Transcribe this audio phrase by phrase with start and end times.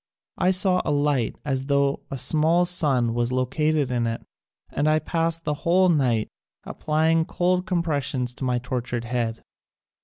[0.39, 4.23] I saw a light as tho a small sun was located in it
[4.71, 6.27] and I past the whole night
[6.63, 9.43] applying cold compressions to my tortured head.